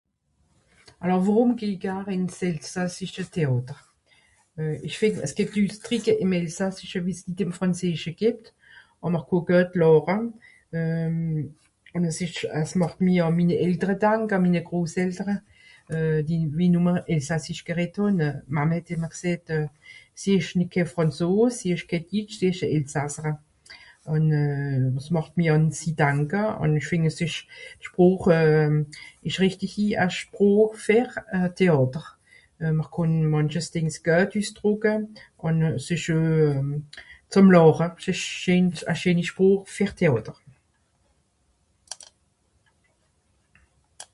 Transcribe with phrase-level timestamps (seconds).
[1.05, 3.79] Alors worùm geh i garn ìn s'Elsassische Téàter?
[4.57, 6.75] Euh ìch fìnd es gìbbt Üssdrìcke ìm Elsàss(...)
[7.57, 8.47] frànzeesche gìbbt.
[9.01, 9.19] Hàà mr(...)
[9.81, 10.17] làche.
[10.77, 11.43] Euh...
[11.95, 12.45] ùn es ìsch...
[12.63, 15.41] es màcht mich àn minne Eltere denke, minne Grosltere,
[15.93, 16.19] euh...
[16.27, 16.41] die...
[16.57, 18.19] wie nùmme Elsassisch gereddt hàn.
[18.21, 18.35] Euh...
[18.47, 19.49] d'Màmme het ìmmer gsäät
[20.15, 23.33] sie ìsch ké frànzos, sie ìsch ké ditsch sie ìsch Elsassere.
[24.05, 27.43] Dìs màcht mi àn sie danka ùn ìch fìnd es ìsch,
[27.83, 28.75] d'Sproch euh...
[29.27, 31.51] ìsch rìchtichi a Sproch fer euh...
[31.59, 32.05] Teàter.
[32.63, 34.95] Mìr kànn mànches Dìng güet üssdrùcke
[35.43, 36.71] ùn es ìsch euh...
[37.29, 37.85] zem làche.
[37.99, 38.71] S'ìsch scheen...
[38.87, 40.35] a scheeni Sproch fer Teàter.